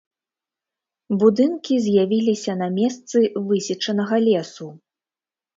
[1.23, 3.17] Будынкі з'явіліся на месцы
[3.51, 4.67] высечанага лесу.